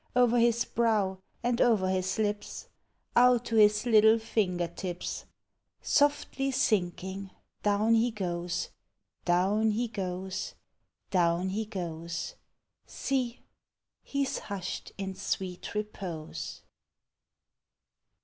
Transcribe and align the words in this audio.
Over 0.15 0.39
his 0.39 0.65
brow 0.65 1.19
and 1.43 1.61
over 1.61 1.87
his 1.87 2.17
lips, 2.17 2.69
Out 3.15 3.45
to 3.45 3.55
his 3.57 3.85
little 3.85 4.17
finger 4.17 4.67
tips! 4.67 5.25
Softly 5.79 6.49
sinking, 6.49 7.29
down 7.61 7.93
he 7.93 8.09
goes! 8.09 8.69
Down 9.25 9.69
he 9.69 9.87
goes! 9.87 10.55
down 11.11 11.49
he 11.49 11.65
goes! 11.65 12.33
See! 12.87 13.41
he 14.01 14.25
's 14.25 14.39
hushed 14.39 14.91
in 14.97 15.13
sweet 15.13 15.75
repose 15.75 16.63